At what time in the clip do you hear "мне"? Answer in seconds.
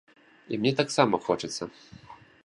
0.61-0.71